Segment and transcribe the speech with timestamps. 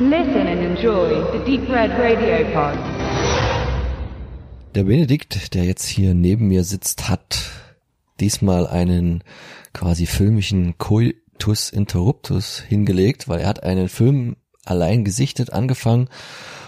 [0.00, 2.76] Listen and enjoy the Deep Red Radio Pod.
[4.74, 7.52] Der Benedikt, der jetzt hier neben mir sitzt, hat
[8.18, 9.22] diesmal einen
[9.72, 14.34] quasi filmischen Coitus Interruptus hingelegt, weil er hat einen Film
[14.64, 16.08] allein gesichtet angefangen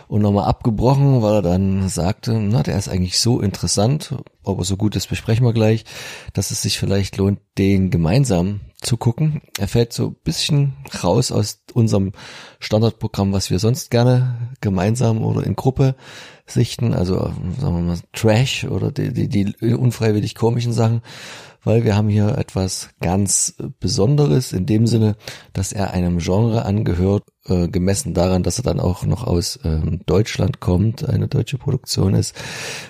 [0.06, 4.14] und nochmal abgebrochen, weil er dann sagte, na, der ist eigentlich so interessant,
[4.46, 5.84] ob er so gut ist, besprechen wir gleich,
[6.32, 9.42] dass es sich vielleicht lohnt, den gemeinsam zu gucken.
[9.58, 12.12] Er fällt so ein bisschen raus aus unserem
[12.60, 15.96] Standardprogramm, was wir sonst gerne gemeinsam oder in Gruppe
[16.46, 21.02] sichten, also sagen wir mal Trash oder die, die, die unfreiwillig komischen Sachen,
[21.64, 25.16] weil wir haben hier etwas ganz Besonderes in dem Sinne,
[25.52, 30.02] dass er einem Genre angehört, äh, gemessen daran, dass er dann auch noch aus ähm,
[30.06, 32.36] Deutschland kommt, eine deutsche Produktion ist,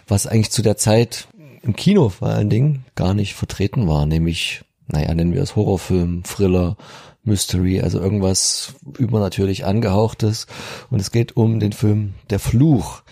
[0.07, 1.29] was eigentlich zu der Zeit
[1.67, 6.23] im Kino vor allen Dingen gar nicht vertreten war, nämlich, naja, nennen wir es Horrorfilm,
[6.23, 6.77] Thriller,
[7.25, 10.47] Mystery, also irgendwas übernatürlich angehauchtes.
[10.91, 13.03] Und es geht um den Film Der Fluch.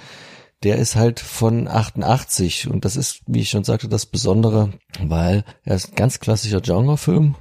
[0.62, 5.45] Der ist halt von 88 und das ist, wie ich schon sagte, das Besondere, weil
[5.64, 7.34] er ist ein ganz klassischer Genrefilm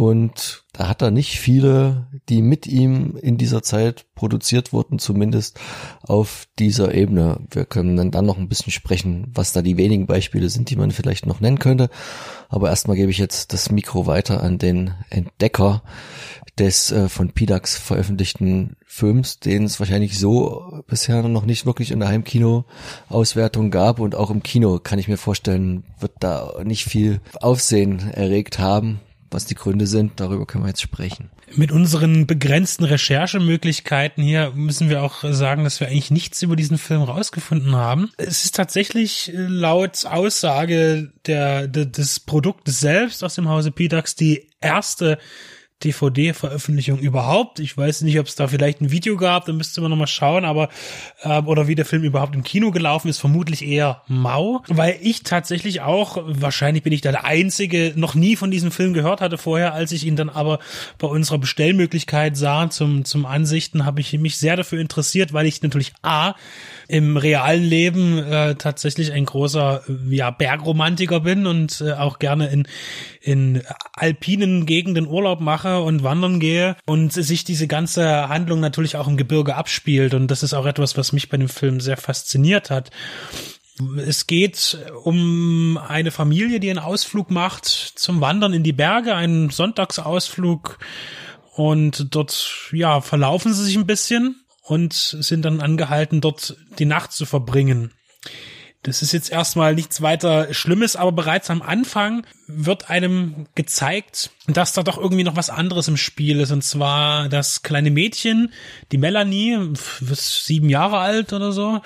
[0.00, 5.60] und da hat er nicht viele, die mit ihm in dieser Zeit produziert wurden, zumindest
[6.00, 7.40] auf dieser Ebene.
[7.50, 10.90] Wir können dann, noch ein bisschen sprechen, was da die wenigen Beispiele sind, die man
[10.90, 11.90] vielleicht noch nennen könnte.
[12.48, 15.82] Aber erstmal gebe ich jetzt das Mikro weiter an den Entdecker
[16.58, 22.00] des äh, von PIDAX veröffentlichten Films, den es wahrscheinlich so bisher noch nicht wirklich in
[22.00, 27.20] der Heimkino-Auswertung gab und auch im Kino kann ich mir vorstellen, wird da nicht viel
[27.42, 29.00] Aufsehen erregt haben.
[29.30, 31.30] Was die Gründe sind, darüber können wir jetzt sprechen.
[31.54, 36.78] Mit unseren begrenzten Recherchemöglichkeiten hier müssen wir auch sagen, dass wir eigentlich nichts über diesen
[36.78, 38.10] Film rausgefunden haben.
[38.16, 44.48] Es ist tatsächlich laut Aussage der, der des Produktes selbst aus dem Hause PIDAX die
[44.60, 45.18] erste
[45.84, 47.58] DVD-Veröffentlichung überhaupt.
[47.58, 50.44] Ich weiß nicht, ob es da vielleicht ein Video gab, da müsste man nochmal schauen,
[50.44, 50.68] aber
[51.22, 55.22] äh, oder wie der Film überhaupt im Kino gelaufen ist, vermutlich eher mau, weil ich
[55.22, 59.38] tatsächlich auch, wahrscheinlich bin ich da der Einzige, noch nie von diesem Film gehört hatte
[59.38, 60.58] vorher, als ich ihn dann aber
[60.98, 65.62] bei unserer Bestellmöglichkeit sah zum, zum Ansichten, habe ich mich sehr dafür interessiert, weil ich
[65.62, 66.34] natürlich A,
[66.88, 72.66] im realen Leben äh, tatsächlich ein großer ja, Bergromantiker bin und äh, auch gerne in,
[73.20, 79.06] in alpinen Gegenden Urlaub mache und wandern gehe und sich diese ganze Handlung natürlich auch
[79.06, 80.14] im Gebirge abspielt.
[80.14, 82.90] Und das ist auch etwas, was mich bei dem Film sehr fasziniert hat.
[83.98, 89.50] Es geht um eine Familie, die einen Ausflug macht zum Wandern in die Berge, einen
[89.50, 90.78] Sonntagsausflug.
[91.54, 97.12] Und dort, ja, verlaufen sie sich ein bisschen und sind dann angehalten, dort die Nacht
[97.12, 97.92] zu verbringen.
[98.82, 104.72] Das ist jetzt erstmal nichts weiter Schlimmes, aber bereits am Anfang wird einem gezeigt, dass
[104.72, 106.50] da doch irgendwie noch was anderes im Spiel ist.
[106.50, 108.52] Und zwar das kleine Mädchen,
[108.92, 109.58] die Melanie,
[110.12, 111.80] sieben Jahre alt oder so,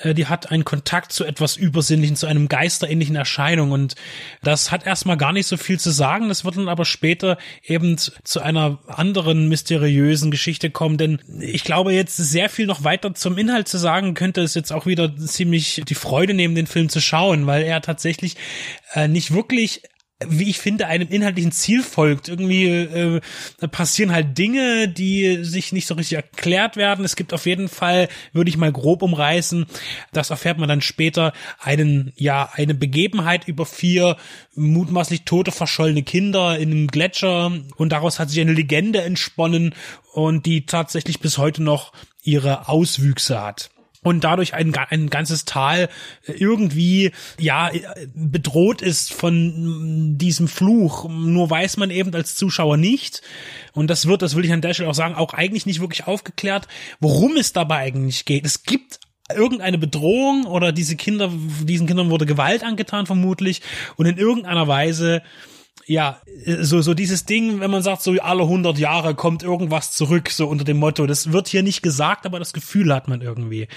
[0.00, 3.72] äh, die hat einen Kontakt zu etwas Übersinnlichen, zu einem geisterähnlichen Erscheinung.
[3.72, 3.94] Und
[4.42, 6.28] das hat erstmal gar nicht so viel zu sagen.
[6.28, 10.98] Das wird dann aber später eben zu einer anderen mysteriösen Geschichte kommen.
[10.98, 14.72] Denn ich glaube, jetzt sehr viel noch weiter zum Inhalt zu sagen, könnte es jetzt
[14.72, 18.36] auch wieder ziemlich die Freude nehmen, den Film zu schauen, weil er tatsächlich
[18.94, 19.82] äh, nicht wirklich
[20.28, 22.28] wie ich finde, einem inhaltlichen Ziel folgt.
[22.28, 23.20] Irgendwie äh,
[23.70, 27.04] passieren halt Dinge, die sich nicht so richtig erklärt werden.
[27.04, 29.66] Es gibt auf jeden Fall, würde ich mal grob umreißen,
[30.12, 34.16] das erfährt man dann später, einen, ja, eine Begebenheit über vier
[34.54, 39.74] mutmaßlich tote, verschollene Kinder in einem Gletscher und daraus hat sich eine Legende entsponnen
[40.12, 41.92] und die tatsächlich bis heute noch
[42.22, 43.70] ihre Auswüchse hat
[44.04, 45.88] und dadurch ein, ein ganzes Tal
[46.26, 47.10] irgendwie
[47.40, 47.70] ja
[48.14, 51.08] bedroht ist von diesem Fluch.
[51.08, 53.22] Nur weiß man eben als Zuschauer nicht.
[53.72, 56.06] Und das wird, das will ich an der Stelle auch sagen, auch eigentlich nicht wirklich
[56.06, 56.68] aufgeklärt,
[57.00, 58.44] worum es dabei eigentlich geht.
[58.44, 59.00] Es gibt
[59.34, 61.32] irgendeine Bedrohung oder diese Kinder,
[61.62, 63.62] diesen Kindern wurde Gewalt angetan vermutlich
[63.96, 65.22] und in irgendeiner Weise
[65.86, 66.20] ja,
[66.60, 70.46] so, so dieses Ding, wenn man sagt, so alle 100 Jahre kommt irgendwas zurück, so
[70.46, 71.06] unter dem Motto.
[71.06, 73.68] Das wird hier nicht gesagt, aber das Gefühl hat man irgendwie.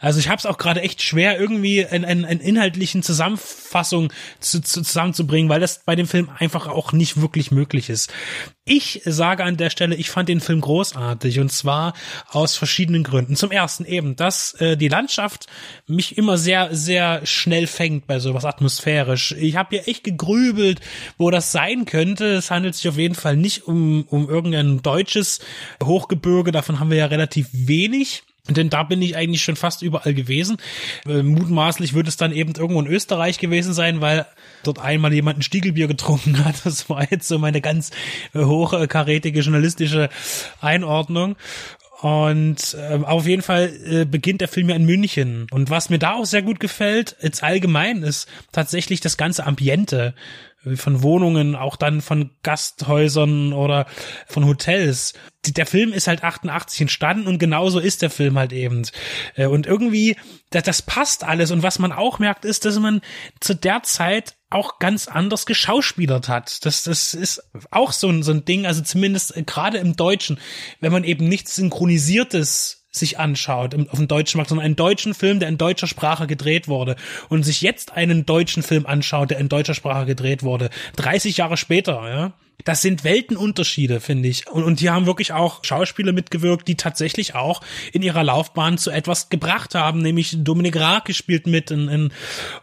[0.00, 4.10] Also ich habe es auch gerade echt schwer, irgendwie einen, einen, einen inhaltlichen Zusammenfassung
[4.40, 8.12] zu, zu, zusammenzubringen, weil das bei dem Film einfach auch nicht wirklich möglich ist.
[8.64, 11.92] Ich sage an der Stelle, ich fand den Film großartig und zwar
[12.30, 13.36] aus verschiedenen Gründen.
[13.36, 15.46] Zum ersten eben, dass äh, die Landschaft
[15.86, 19.32] mich immer sehr, sehr schnell fängt bei sowas atmosphärisch.
[19.32, 20.80] Ich habe hier echt gegrübelt,
[21.18, 22.26] wo das sein könnte.
[22.34, 25.40] Es handelt sich auf jeden Fall nicht um, um irgendein deutsches
[25.82, 28.22] Hochgebirge, davon haben wir ja relativ wenig.
[28.46, 30.58] Denn da bin ich eigentlich schon fast überall gewesen.
[31.06, 34.26] Äh, mutmaßlich wird es dann eben irgendwo in Österreich gewesen sein, weil
[34.64, 36.56] dort einmal jemand ein Stiegelbier getrunken hat.
[36.64, 37.90] Das war jetzt so meine ganz
[38.34, 40.10] äh, hochkarätige journalistische
[40.60, 41.36] Einordnung.
[42.02, 45.46] Und äh, auf jeden Fall äh, beginnt der Film ja in München.
[45.50, 50.12] Und was mir da auch sehr gut gefällt, jetzt allgemein, ist tatsächlich das ganze Ambiente
[50.76, 53.86] von Wohnungen, auch dann von Gasthäusern oder
[54.26, 55.14] von Hotels.
[55.46, 58.82] Der Film ist halt 88 entstanden und genauso ist der Film halt eben.
[59.34, 60.16] Äh, und irgendwie,
[60.50, 61.50] das, das passt alles.
[61.50, 63.02] Und was man auch merkt, ist, dass man
[63.40, 66.64] zu der Zeit auch ganz anders geschauspielert hat.
[66.64, 70.38] Das, das ist auch so ein, so ein Ding, also zumindest gerade im Deutschen,
[70.80, 75.40] wenn man eben nichts Synchronisiertes sich anschaut auf dem deutschen Markt, sondern einen deutschen Film,
[75.40, 76.96] der in deutscher Sprache gedreht wurde.
[77.28, 81.56] Und sich jetzt einen deutschen Film anschaut, der in deutscher Sprache gedreht wurde, 30 Jahre
[81.56, 82.32] später, ja,
[82.64, 84.46] das sind Weltenunterschiede, finde ich.
[84.48, 87.60] Und, und hier haben wirklich auch Schauspieler mitgewirkt, die tatsächlich auch
[87.92, 92.12] in ihrer Laufbahn zu etwas gebracht haben, nämlich Dominik Raag gespielt mit in, in,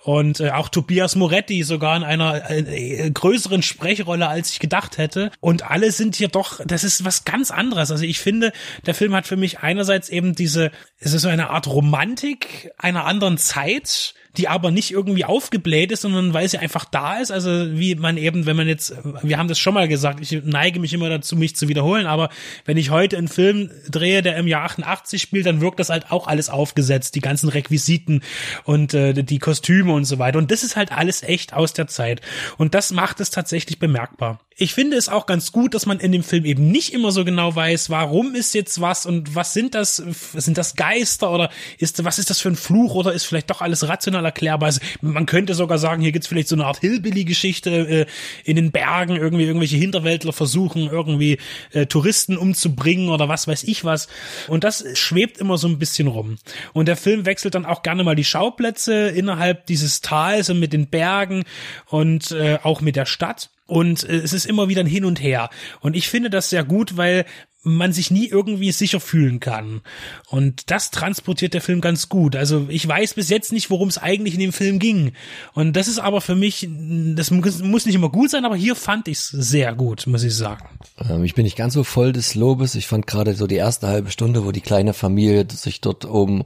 [0.04, 5.32] und äh, auch Tobias Moretti sogar in einer äh, größeren Sprechrolle, als ich gedacht hätte.
[5.40, 7.92] Und alle sind hier doch, das ist was ganz anderes.
[7.92, 8.54] Also ich finde,
[8.86, 13.06] der Film hat für mich einerseits eben diese, es ist so eine Art Romantik einer
[13.06, 17.32] anderen Zeit, die aber nicht irgendwie aufgebläht ist, sondern weil sie einfach da ist.
[17.32, 20.80] Also wie man eben, wenn man jetzt, wir haben das schon mal gesagt, ich neige
[20.80, 22.30] mich immer dazu, mich zu wiederholen, aber
[22.66, 26.12] wenn ich heute einen Film drehe, der im Jahr 88 spielt, dann wirkt das halt
[26.12, 28.22] auch alles aufgesetzt, die ganzen Requisiten
[28.64, 30.38] und äh, die Kostüme und so weiter.
[30.38, 32.22] Und das ist halt alles echt aus der Zeit.
[32.58, 34.40] Und das macht es tatsächlich bemerkbar.
[34.62, 37.26] Ich finde es auch ganz gut, dass man in dem Film eben nicht immer so
[37.26, 41.50] genau weiß, warum ist jetzt was und was sind das, sind das Geister oder
[41.80, 44.68] ist, was ist das für ein Fluch oder ist vielleicht doch alles rational erklärbar.
[44.68, 48.06] Also man könnte sogar sagen, hier gibt's vielleicht so eine Art Hillbilly-Geschichte äh,
[48.44, 51.40] in den Bergen, irgendwie irgendwelche Hinterwäldler versuchen irgendwie
[51.72, 54.10] äh, Touristen umzubringen oder was weiß ich was.
[54.48, 56.38] Und das schwebt immer so ein bisschen rum.
[56.74, 60.72] Und der Film wechselt dann auch gerne mal die Schauplätze innerhalb dieses Tals und mit
[60.72, 61.46] den Bergen
[61.88, 63.50] und äh, auch mit der Stadt.
[63.66, 65.50] Und äh, es ist immer wieder ein Hin und Her.
[65.80, 67.26] Und ich finde das sehr gut, weil
[67.64, 69.82] man sich nie irgendwie sicher fühlen kann.
[70.30, 72.36] Und das transportiert der Film ganz gut.
[72.36, 75.14] Also ich weiß bis jetzt nicht, worum es eigentlich in dem Film ging.
[75.54, 79.08] Und das ist aber für mich, das muss nicht immer gut sein, aber hier fand
[79.08, 80.66] ich es sehr gut, muss ich sagen.
[81.08, 82.74] Ähm, ich bin nicht ganz so voll des Lobes.
[82.74, 86.44] Ich fand gerade so die erste halbe Stunde, wo die kleine Familie sich dort oben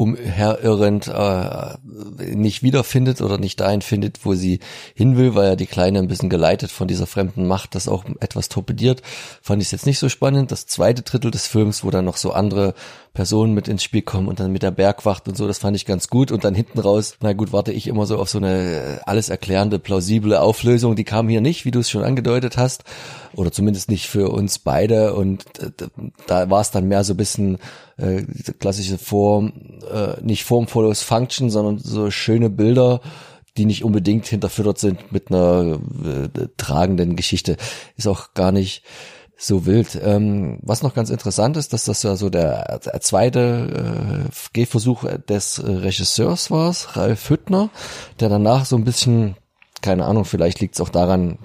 [0.00, 1.76] umherirrend äh,
[2.34, 4.60] nicht wiederfindet oder nicht dahin findet, wo sie
[4.94, 8.04] hin will, weil ja die Kleine ein bisschen geleitet von dieser fremden Macht das auch
[8.20, 9.02] etwas torpediert,
[9.42, 10.49] fand ich es jetzt nicht so spannend.
[10.50, 12.74] Das zweite Drittel des Films, wo dann noch so andere
[13.12, 15.86] Personen mit ins Spiel kommen und dann mit der Bergwacht und so, das fand ich
[15.86, 16.30] ganz gut.
[16.30, 19.78] Und dann hinten raus, na gut, warte ich immer so auf so eine alles erklärende,
[19.78, 20.96] plausible Auflösung.
[20.96, 22.84] Die kam hier nicht, wie du es schon angedeutet hast.
[23.34, 25.14] Oder zumindest nicht für uns beide.
[25.14, 25.70] Und äh,
[26.26, 27.58] da war es dann mehr so ein bisschen
[27.96, 28.22] äh,
[28.58, 29.52] klassische Form,
[29.92, 33.00] äh, nicht Form follows Function, sondern so schöne Bilder,
[33.56, 37.56] die nicht unbedingt hinterfüttert sind mit einer äh, tragenden Geschichte.
[37.96, 38.82] Ist auch gar nicht
[39.40, 39.98] so wild.
[40.02, 45.04] Ähm, was noch ganz interessant ist, dass das ja so der, der zweite äh, Gehversuch
[45.28, 47.70] des äh, Regisseurs war, Ralf Hüttner,
[48.20, 49.36] der danach so ein bisschen,
[49.80, 51.38] keine Ahnung, vielleicht liegt es auch daran,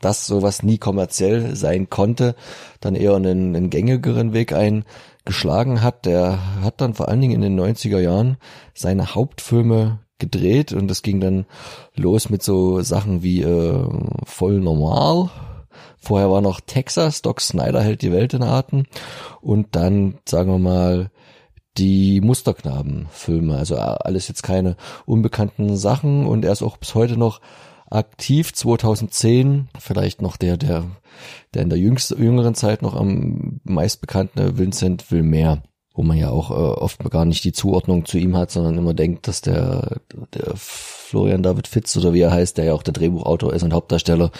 [0.00, 2.34] dass sowas nie kommerziell sein konnte,
[2.80, 6.06] dann eher einen, einen gängigeren Weg eingeschlagen hat.
[6.06, 8.38] Der hat dann vor allen Dingen in den 90er Jahren
[8.74, 11.44] seine Hauptfilme gedreht und das ging dann
[11.94, 13.84] los mit so Sachen wie äh,
[14.24, 15.30] voll normal
[15.98, 18.84] Vorher war noch Texas, Doc Snyder hält die Welt in Atem.
[19.40, 21.10] Und dann, sagen wir mal,
[21.78, 23.56] die Musterknaben-Filme.
[23.56, 24.76] Also alles jetzt keine
[25.06, 26.26] unbekannten Sachen.
[26.26, 27.40] Und er ist auch bis heute noch
[27.90, 28.52] aktiv.
[28.52, 30.84] 2010 vielleicht noch der, der,
[31.54, 35.62] der in der jüngsten, jüngeren Zeit noch am meist bekannte Vincent Wilmer
[35.94, 38.94] wo man ja auch äh, oft gar nicht die Zuordnung zu ihm hat, sondern immer
[38.94, 40.00] denkt, dass der,
[40.34, 43.74] der Florian David Fitz oder wie er heißt, der ja auch der Drehbuchautor ist und
[43.74, 44.30] Hauptdarsteller,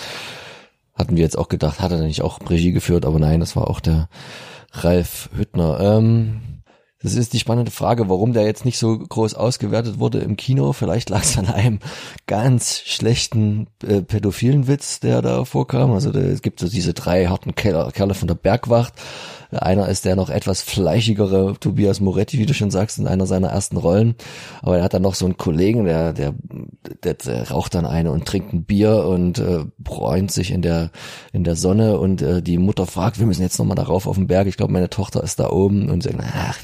[0.95, 3.57] hatten wir jetzt auch gedacht, hat er denn nicht auch Regie geführt, aber nein, das
[3.57, 4.09] war auch der
[4.73, 5.81] Ralf Hüttner.
[5.81, 6.63] Ähm,
[7.03, 10.73] das ist die spannende Frage, warum der jetzt nicht so groß ausgewertet wurde im Kino.
[10.73, 11.81] Vielleicht lag es an einem
[12.27, 15.93] ganz schlechten äh, pädophilen Witz, der da vorkam.
[15.93, 18.95] Also da, es gibt so diese drei harten Kerle von der Bergwacht
[19.53, 23.49] einer ist der noch etwas fleischigere Tobias Moretti, wie du schon sagst, in einer seiner
[23.49, 24.15] ersten Rollen.
[24.63, 26.35] Aber er hat dann noch so einen Kollegen, der, der,
[27.05, 30.91] der, der raucht dann eine und trinkt ein Bier und äh, bräunt sich in der,
[31.33, 34.27] in der Sonne und äh, die Mutter fragt, wir müssen jetzt nochmal darauf auf den
[34.27, 34.47] Berg.
[34.47, 36.59] Ich glaube, meine Tochter ist da oben und sagt, ach,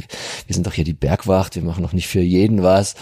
[0.47, 2.95] wir sind doch hier die Bergwacht, wir machen noch nicht für jeden was.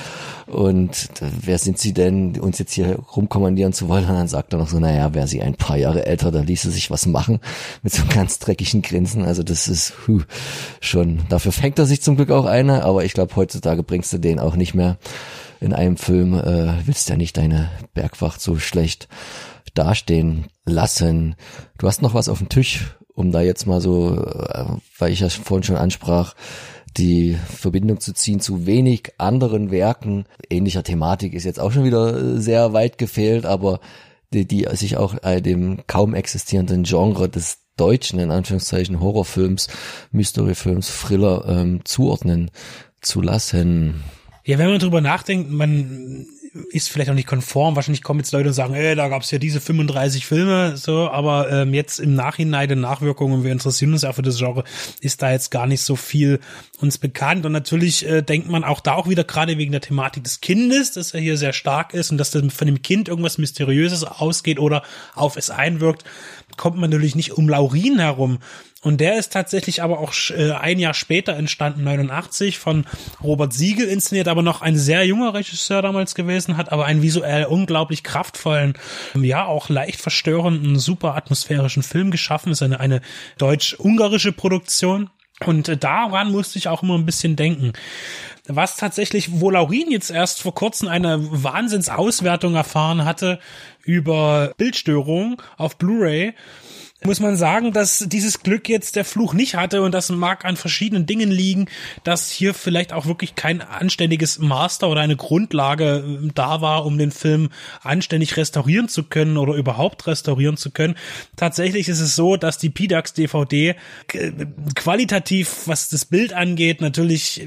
[0.46, 4.04] Und äh, wer sind sie denn, uns jetzt hier rumkommandieren zu wollen?
[4.04, 6.70] Und dann sagt er noch so, naja, wäre sie ein paar Jahre älter, da ließe
[6.70, 7.40] sich was machen
[7.82, 9.24] mit so einem ganz dreckigen Grinsen.
[9.24, 10.22] Also das ist ist huh,
[10.80, 14.18] schon, dafür fängt er sich zum Glück auch eine, aber ich glaube, heutzutage bringst du
[14.18, 14.98] den auch nicht mehr
[15.60, 19.08] in einem Film, äh, willst ja nicht deine Bergwacht so schlecht
[19.74, 21.36] dastehen lassen.
[21.78, 24.64] Du hast noch was auf dem Tisch um da jetzt mal so, äh,
[24.98, 26.34] weil ich ja vorhin schon ansprach,
[26.96, 32.14] die Verbindung zu ziehen zu wenig anderen Werken ähnlicher Thematik ist jetzt auch schon wieder
[32.14, 33.80] äh, sehr weit gefehlt, aber
[34.32, 39.68] die, die sich auch äh, dem kaum existierenden Genre des deutschen, in Anführungszeichen, Horrorfilms,
[40.12, 42.50] Mysteryfilms, Thriller ähm, zuordnen
[43.00, 44.02] zu lassen.
[44.44, 46.26] Ja, wenn man drüber nachdenkt, man
[46.70, 47.76] ist vielleicht auch nicht konform.
[47.76, 51.50] Wahrscheinlich kommen jetzt Leute und sagen, ey, da gab's ja diese 35 Filme, so, aber
[51.50, 54.64] ähm, jetzt im Nachhinein der Nachwirkungen, wir interessieren uns ja für das Genre,
[55.00, 56.40] ist da jetzt gar nicht so viel
[56.80, 57.46] uns bekannt.
[57.46, 60.92] Und natürlich äh, denkt man auch da auch wieder gerade wegen der Thematik des Kindes,
[60.92, 64.58] dass er hier sehr stark ist und dass das von dem Kind irgendwas Mysteriöses ausgeht
[64.58, 64.82] oder
[65.14, 66.04] auf es einwirkt,
[66.56, 68.38] kommt man natürlich nicht um Laurin herum.
[68.82, 72.84] Und der ist tatsächlich aber auch äh, ein Jahr später entstanden, 89, von
[73.22, 77.46] Robert Siegel inszeniert, aber noch ein sehr junger Regisseur damals gewesen, hat aber einen visuell
[77.46, 78.74] unglaublich kraftvollen,
[79.14, 82.52] ja auch leicht verstörenden, super atmosphärischen Film geschaffen.
[82.52, 83.00] Ist eine, eine
[83.38, 85.10] deutsch-ungarische Produktion.
[85.44, 87.72] Und äh, daran musste ich auch immer ein bisschen denken.
[88.48, 93.40] Was tatsächlich, wo Laurin jetzt erst vor kurzem eine Wahnsinnsauswertung erfahren hatte
[93.82, 96.34] über Bildstörung auf Blu-ray,
[97.04, 100.56] muss man sagen, dass dieses Glück jetzt der Fluch nicht hatte und das mag an
[100.56, 101.66] verschiedenen Dingen liegen,
[102.04, 106.96] dass hier vielleicht auch wirklich kein anständiges Master oder eine Grundlage äh, da war, um
[106.96, 107.50] den Film
[107.82, 110.96] anständig restaurieren zu können oder überhaupt restaurieren zu können.
[111.36, 113.76] Tatsächlich ist es so, dass die PDAX DVD
[114.12, 114.32] äh,
[114.74, 117.46] qualitativ, was das Bild angeht, natürlich, äh,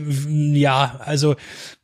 [0.59, 1.35] ja, also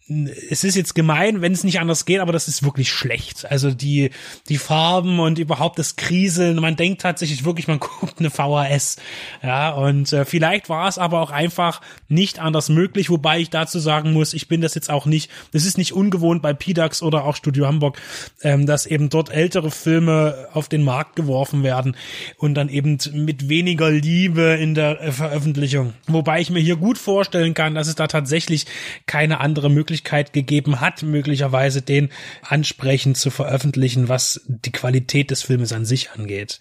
[0.07, 3.49] es ist jetzt gemein, wenn es nicht anders geht, aber das ist wirklich schlecht.
[3.49, 4.11] Also die,
[4.49, 8.97] die Farben und überhaupt das Kriseln, man denkt tatsächlich wirklich, man guckt eine VHS.
[9.41, 13.79] Ja, und äh, vielleicht war es aber auch einfach nicht anders möglich, wobei ich dazu
[13.79, 17.25] sagen muss, ich bin das jetzt auch nicht, das ist nicht ungewohnt bei PDAX oder
[17.25, 17.99] auch Studio Hamburg,
[18.43, 21.97] ähm, dass eben dort ältere Filme auf den Markt geworfen werden
[22.37, 25.93] und dann eben mit weniger Liebe in der Veröffentlichung.
[26.05, 28.67] Wobei ich mir hier gut vorstellen kann, dass es da tatsächlich
[29.07, 32.09] keine andere Möglichkeit Möglichkeit gegeben hat, möglicherweise den
[32.41, 36.59] ansprechend zu veröffentlichen, was die Qualität des Filmes an sich angeht.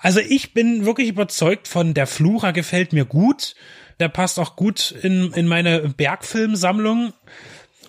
[0.00, 3.54] Also ich bin wirklich überzeugt von Der Flucher gefällt mir gut.
[3.98, 7.14] Der passt auch gut in, in meine Bergfilmsammlung.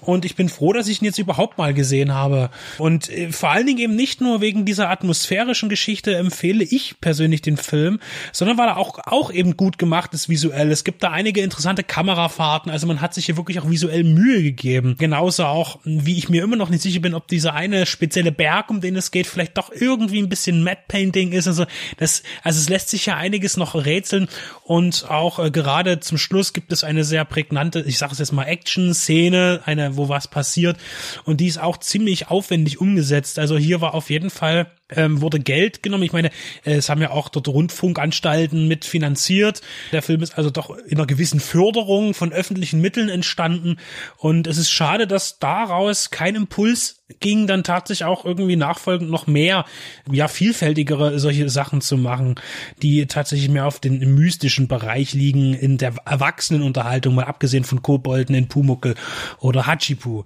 [0.01, 2.49] Und ich bin froh, dass ich ihn jetzt überhaupt mal gesehen habe.
[2.77, 7.41] Und äh, vor allen Dingen eben nicht nur wegen dieser atmosphärischen Geschichte empfehle ich persönlich
[7.41, 7.99] den Film,
[8.31, 10.71] sondern weil er auch, auch eben gut gemacht ist visuell.
[10.71, 12.71] Es gibt da einige interessante Kamerafahrten.
[12.71, 14.95] Also man hat sich hier wirklich auch visuell Mühe gegeben.
[14.97, 18.69] Genauso auch, wie ich mir immer noch nicht sicher bin, ob dieser eine spezielle Berg,
[18.71, 21.47] um den es geht, vielleicht doch irgendwie ein bisschen Matte Painting ist.
[21.47, 21.65] Also
[21.97, 24.27] das, also es lässt sich ja einiges noch rätseln.
[24.63, 28.31] Und auch äh, gerade zum Schluss gibt es eine sehr prägnante, ich sage es jetzt
[28.31, 30.77] mal Action-Szene, eine wo was passiert.
[31.23, 33.39] Und die ist auch ziemlich aufwendig umgesetzt.
[33.39, 36.03] Also hier war auf jeden Fall ähm, wurde Geld genommen.
[36.03, 36.29] Ich meine,
[36.63, 39.61] äh, es haben ja auch dort Rundfunkanstalten mitfinanziert.
[39.91, 43.77] Der Film ist also doch in einer gewissen Förderung von öffentlichen Mitteln entstanden.
[44.17, 49.27] Und es ist schade, dass daraus kein Impuls ging, dann tatsächlich auch irgendwie nachfolgend noch
[49.27, 49.65] mehr,
[50.09, 52.35] ja, vielfältigere solche Sachen zu machen,
[52.81, 58.35] die tatsächlich mehr auf den mystischen Bereich liegen in der Erwachsenenunterhaltung, mal abgesehen von Kobolden
[58.35, 58.95] in Pumuckel
[59.39, 60.23] oder Hachipu.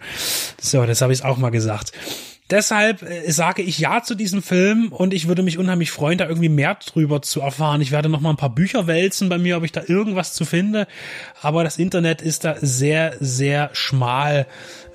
[0.61, 1.91] So, das habe ich auch mal gesagt.
[2.51, 6.27] Deshalb äh, sage ich ja zu diesem Film und ich würde mich unheimlich freuen, da
[6.27, 7.81] irgendwie mehr drüber zu erfahren.
[7.81, 10.45] Ich werde noch mal ein paar Bücher wälzen bei mir, ob ich da irgendwas zu
[10.45, 10.87] finde.
[11.41, 14.45] Aber das Internet ist da sehr, sehr schmal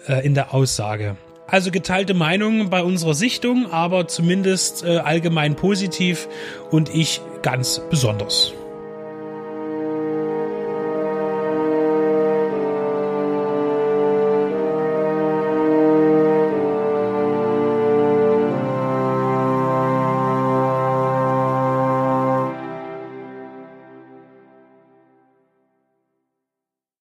[0.07, 1.17] äh, in der Aussage.
[1.49, 6.29] Also geteilte Meinungen bei unserer Sichtung, aber zumindest äh, allgemein positiv
[6.71, 8.53] und ich ganz besonders.